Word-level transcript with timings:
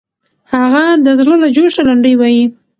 هغه 0.53 0.83
د 1.05 1.07
زړه 1.19 1.35
له 1.43 1.47
جوشه 1.55 1.81
لنډۍ 1.89 2.13
وایي. 2.17 2.43